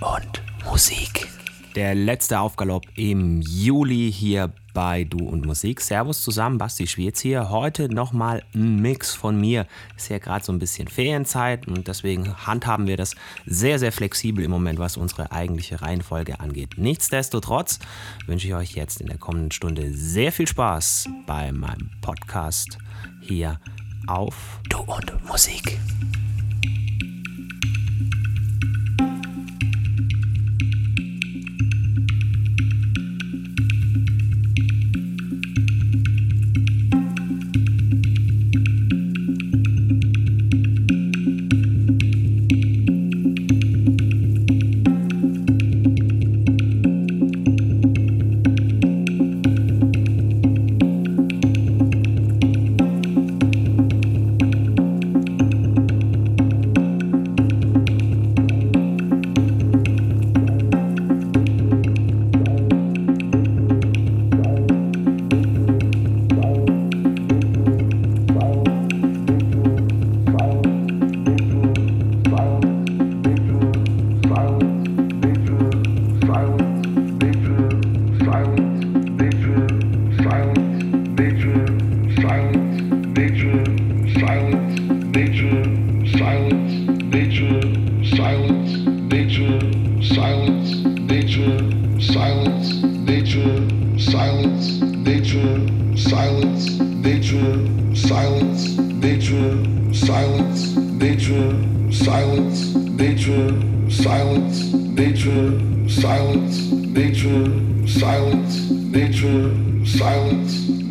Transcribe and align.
und 0.00 0.42
Musik. 0.64 1.28
Der 1.74 1.94
letzte 1.94 2.38
Aufgalopp 2.38 2.84
im 2.94 3.40
Juli 3.40 4.12
hier 4.12 4.52
bei 4.74 5.04
Du 5.04 5.18
und 5.18 5.44
Musik. 5.44 5.80
Servus 5.80 6.22
zusammen, 6.22 6.58
Basti 6.58 6.86
Schwierz 6.86 7.20
hier. 7.20 7.50
Heute 7.50 7.92
nochmal 7.92 8.44
ein 8.54 8.80
Mix 8.80 9.14
von 9.14 9.40
mir. 9.40 9.66
Ist 9.96 10.08
ja 10.08 10.18
gerade 10.18 10.44
so 10.44 10.52
ein 10.52 10.58
bisschen 10.58 10.86
Ferienzeit 10.86 11.66
und 11.66 11.88
deswegen 11.88 12.46
handhaben 12.46 12.86
wir 12.86 12.96
das 12.96 13.14
sehr, 13.46 13.78
sehr 13.78 13.92
flexibel 13.92 14.44
im 14.44 14.50
Moment, 14.50 14.78
was 14.78 14.96
unsere 14.96 15.32
eigentliche 15.32 15.82
Reihenfolge 15.82 16.38
angeht. 16.38 16.76
Nichtsdestotrotz 16.76 17.78
wünsche 18.26 18.46
ich 18.46 18.54
euch 18.54 18.72
jetzt 18.72 19.00
in 19.00 19.08
der 19.08 19.18
kommenden 19.18 19.50
Stunde 19.50 19.92
sehr 19.92 20.30
viel 20.30 20.46
Spaß 20.46 21.08
bei 21.26 21.50
meinem 21.50 21.90
Podcast 22.00 22.78
hier 23.20 23.58
auf 24.06 24.60
Du 24.68 24.78
und 24.78 25.24
Musik. 25.26 25.78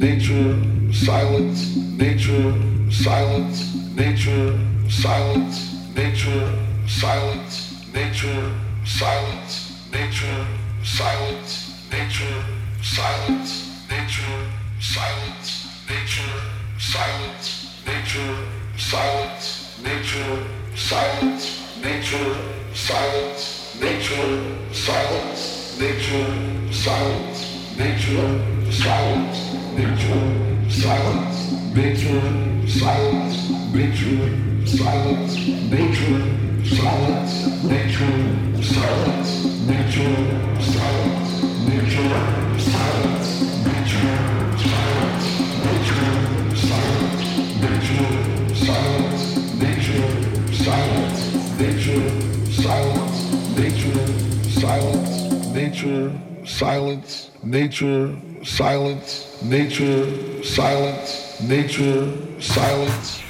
Nature, 0.03 0.59
silence, 0.91 1.77
nature, 1.97 2.53
silence, 2.91 3.95
nature, 3.95 4.59
silence 4.89 5.73
silence, 28.73 29.53
victory, 29.75 30.69
silence, 30.69 31.37
victory, 31.77 32.67
silence, 32.67 33.35
victory, 33.69 34.65
silence, 34.65 35.35
victory, 35.69 36.65
silence, 36.65 37.33
victory, 37.69 38.63
silence, 38.63 39.29
victory, 39.69 40.17
silence, 40.59 41.29
victory, 41.69 42.17
silence, 42.65 43.29
victory, 43.63 44.17
silence, 44.57 45.29
victory, 45.61 46.17
silence, 46.57 47.21
victory, 47.61 48.15
silence, 48.55 49.23
victory, 49.61 50.03
silence, 50.55 51.21
victory, 51.61 52.09
silence, 52.51 53.17
victory, 53.53 54.07
silence, 54.49 55.53
nature, 55.53 56.11
silence, 56.43 57.29
nature 57.43 58.32
about 62.39 63.22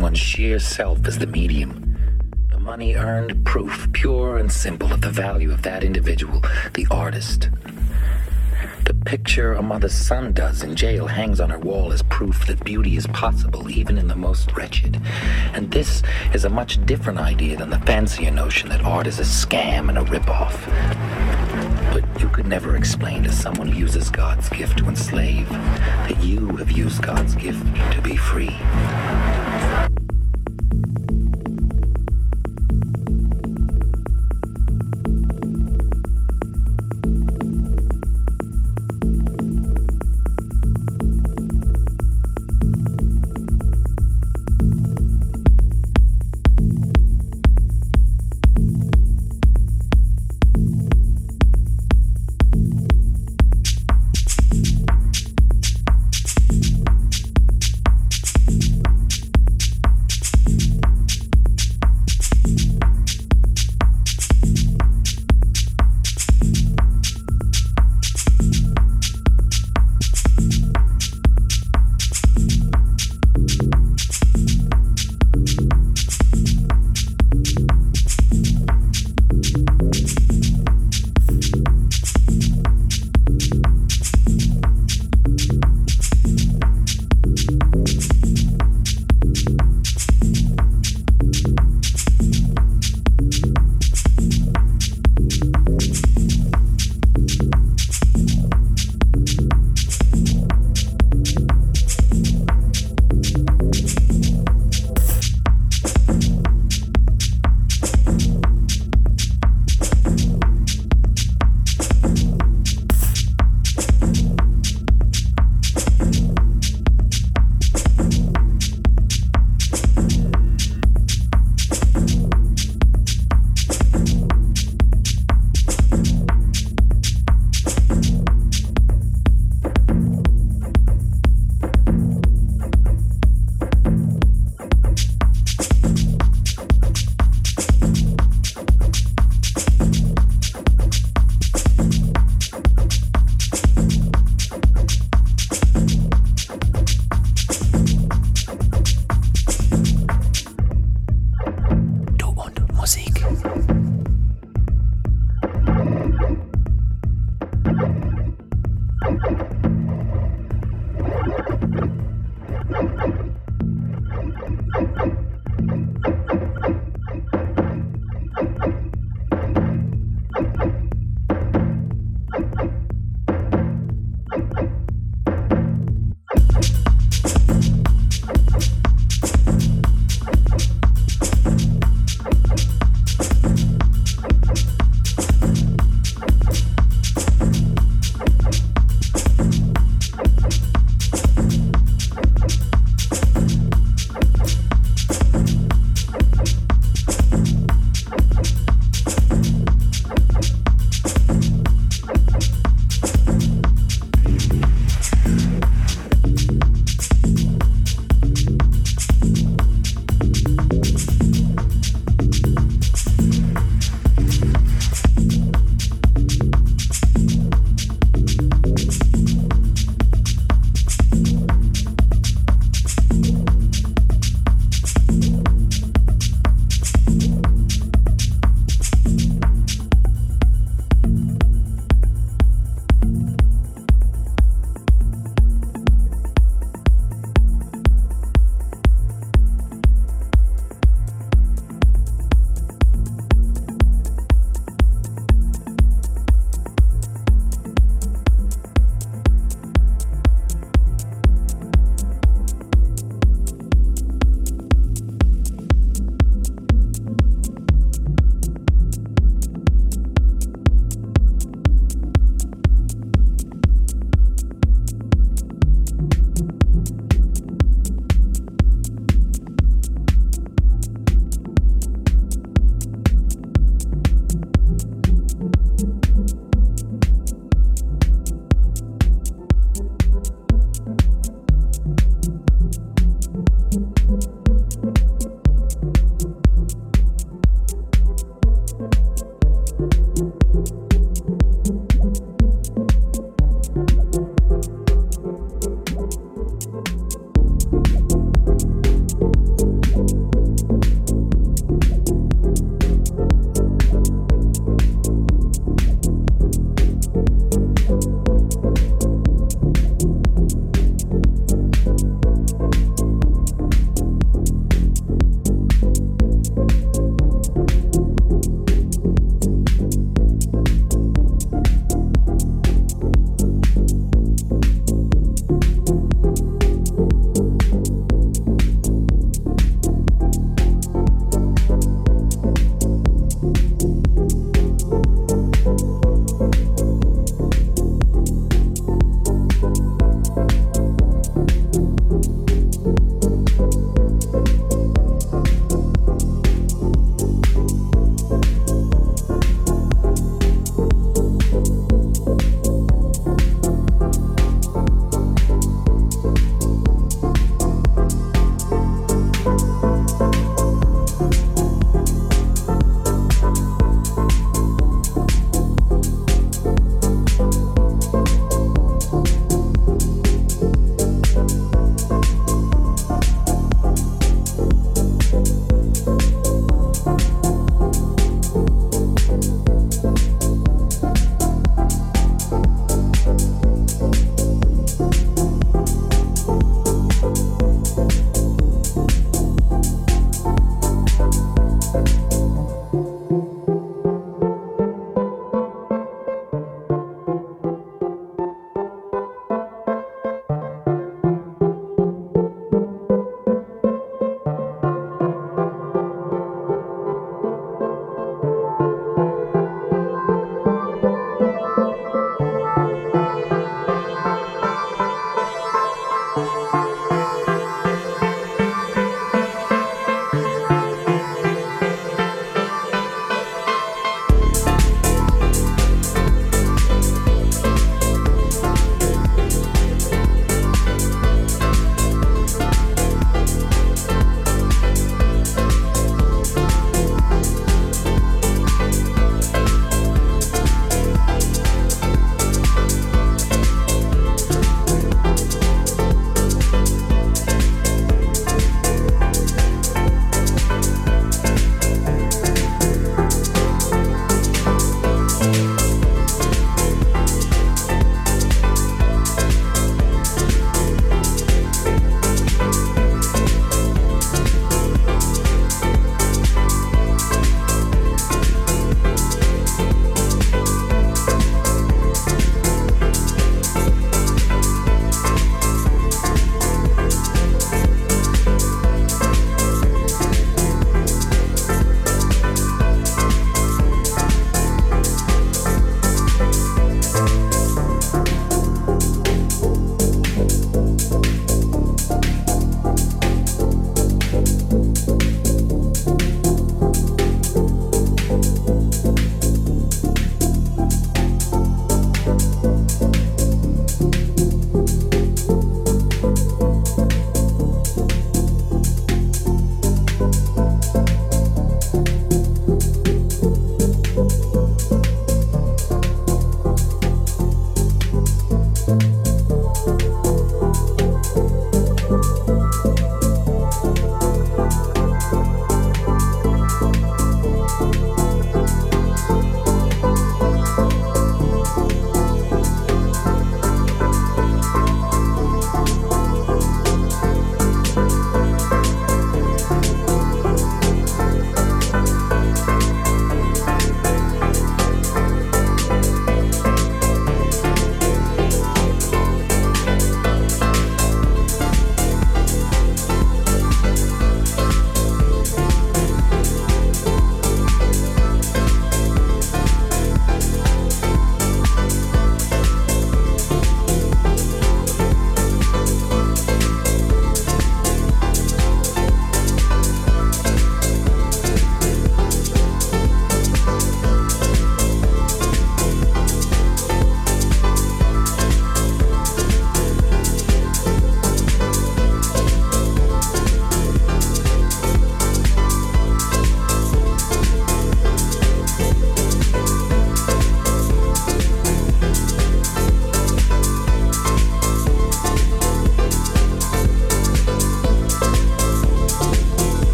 one's 0.00 0.18
sheer 0.18 0.58
self 0.58 1.06
as 1.06 1.18
the 1.18 1.26
medium. 1.26 1.96
The 2.50 2.58
money 2.58 2.94
earned, 2.94 3.44
proof, 3.44 3.88
pure 3.92 4.36
and 4.36 4.50
simple 4.50 4.92
of 4.92 5.00
the 5.00 5.10
value 5.10 5.52
of 5.52 5.62
that 5.62 5.84
individual, 5.84 6.42
the 6.74 6.86
artist. 6.90 7.48
The 8.84 8.94
picture 8.94 9.52
a 9.52 9.62
mother's 9.62 9.94
son 9.94 10.32
does 10.32 10.62
in 10.62 10.76
jail 10.76 11.08
hangs 11.08 11.40
on 11.40 11.50
her 11.50 11.58
wall 11.58 11.92
as 11.92 12.02
proof 12.02 12.46
that 12.46 12.64
beauty 12.64 12.96
is 12.96 13.06
possible 13.08 13.68
even 13.68 13.98
in 13.98 14.06
the 14.06 14.14
most 14.14 14.56
wretched. 14.56 15.00
And 15.54 15.70
this 15.72 16.02
is 16.32 16.44
a 16.44 16.48
much 16.50 16.84
different 16.86 17.18
idea 17.18 17.56
than 17.56 17.70
the 17.70 17.80
fancier 17.80 18.30
notion 18.30 18.68
that 18.68 18.84
art 18.84 19.06
is 19.08 19.18
a 19.18 19.22
scam 19.22 19.88
and 19.88 19.98
a 19.98 20.02
ripoff. 20.02 20.54
But 21.92 22.20
you 22.20 22.28
could 22.28 22.46
never 22.46 22.76
explain 22.76 23.24
to 23.24 23.32
someone 23.32 23.68
who 23.68 23.78
uses 23.78 24.08
God's 24.10 24.48
gift 24.50 24.78
to 24.78 24.88
enslave 24.88 25.48
that 25.48 26.22
you 26.22 26.54
have 26.56 26.70
used 26.70 27.02
God's 27.02 27.34
gift 27.34 27.64
to 27.92 28.00
be 28.02 28.16
free. 28.16 28.56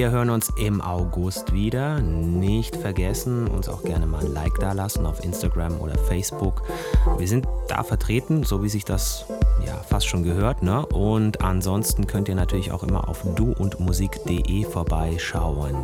Wir 0.00 0.10
hören 0.10 0.30
uns 0.30 0.50
im 0.56 0.80
August 0.80 1.52
wieder. 1.52 2.00
Nicht 2.00 2.74
vergessen, 2.74 3.46
uns 3.48 3.68
auch 3.68 3.82
gerne 3.82 4.06
mal 4.06 4.24
ein 4.24 4.32
Like 4.32 4.58
da 4.58 4.72
lassen 4.72 5.04
auf 5.04 5.22
Instagram 5.22 5.78
oder 5.78 5.98
Facebook. 5.98 6.62
Wir 7.18 7.28
sind 7.28 7.46
da 7.68 7.82
vertreten, 7.82 8.42
so 8.42 8.62
wie 8.62 8.70
sich 8.70 8.86
das 8.86 9.26
ja 9.66 9.74
fast 9.74 10.06
schon 10.06 10.22
gehört. 10.22 10.62
Ne? 10.62 10.86
Und 10.86 11.42
ansonsten 11.42 12.06
könnt 12.06 12.30
ihr 12.30 12.34
natürlich 12.34 12.72
auch 12.72 12.82
immer 12.82 13.10
auf 13.10 13.22
duundmusik.de 13.34 14.64
vorbeischauen. 14.64 15.76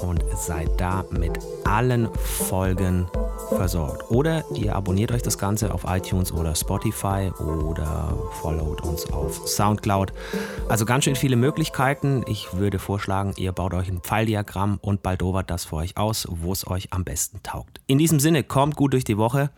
Und 0.00 0.24
seid 0.34 0.70
da 0.78 1.04
mit 1.10 1.38
allen 1.64 2.08
Folgen 2.14 3.08
versorgt. 3.56 4.10
Oder 4.10 4.44
ihr 4.54 4.74
abonniert 4.74 5.12
euch 5.12 5.22
das 5.22 5.38
Ganze 5.38 5.72
auf 5.72 5.84
iTunes 5.86 6.32
oder 6.32 6.54
Spotify 6.54 7.30
oder 7.38 8.16
followt 8.40 8.82
uns 8.82 9.10
auf 9.12 9.46
Soundcloud. 9.46 10.12
Also 10.68 10.86
ganz 10.86 11.04
schön 11.04 11.16
viele 11.16 11.36
Möglichkeiten. 11.36 12.24
Ich 12.26 12.54
würde 12.54 12.78
vorschlagen, 12.78 13.34
ihr 13.36 13.52
baut 13.52 13.74
euch 13.74 13.88
ein 13.88 14.00
Pfeildiagramm 14.00 14.78
und 14.80 15.02
baldowert 15.02 15.50
das 15.50 15.66
für 15.66 15.76
euch 15.76 15.96
aus, 15.96 16.26
wo 16.30 16.52
es 16.52 16.66
euch 16.66 16.92
am 16.92 17.04
besten 17.04 17.42
taugt. 17.42 17.80
In 17.86 17.98
diesem 17.98 18.20
Sinne, 18.20 18.42
kommt 18.42 18.76
gut 18.76 18.94
durch 18.94 19.04
die 19.04 19.18
Woche. 19.18 19.50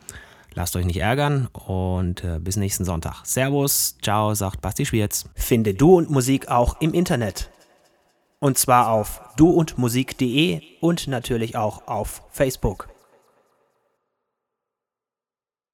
Lasst 0.55 0.76
euch 0.76 0.84
nicht 0.84 1.00
ärgern 1.00 1.48
und 1.52 2.22
äh, 2.24 2.38
bis 2.40 2.57
nächsten 2.57 2.84
Sonntag. 2.84 3.24
Servus, 3.24 3.96
ciao, 4.02 4.34
sagt 4.34 4.61
Basti 4.61 4.86
Schwierz. 4.86 5.28
Finde 5.34 5.74
Du 5.74 5.96
und 5.96 6.11
Musik 6.11 6.48
auch 6.48 6.80
im 6.80 6.94
Internet. 6.94 7.50
Und 8.38 8.59
zwar 8.59 8.90
auf 8.90 9.20
duundmusik.de 9.36 10.61
und 10.80 11.09
natürlich 11.09 11.57
auch 11.57 11.88
auf 11.88 12.22
Facebook. 12.30 12.93